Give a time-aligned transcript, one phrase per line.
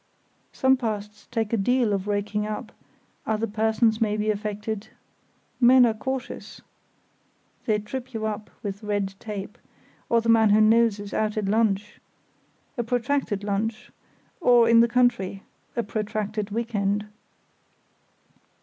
[0.51, 4.87] Some pasts take a deal of raking up—other persons may be affected;
[5.59, 6.59] men are cautious,
[7.67, 9.59] they trip you up with red tape;
[10.09, 13.91] or the man who knows is out at lunch—a protracted lunch;
[14.39, 17.05] or in the country—a protracted week end.